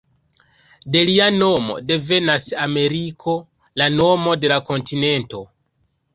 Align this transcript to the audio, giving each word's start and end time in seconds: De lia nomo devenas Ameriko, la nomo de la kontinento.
De 0.95 1.03
lia 1.09 1.27
nomo 1.35 1.75
devenas 1.91 2.47
Ameriko, 2.65 3.37
la 3.83 3.91
nomo 4.01 4.35
de 4.43 4.53
la 4.55 4.61
kontinento. 4.73 5.45